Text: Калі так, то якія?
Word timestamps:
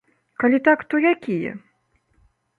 Калі 0.43 0.59
так, 0.67 0.79
то 0.93 1.03
якія? 1.11 1.53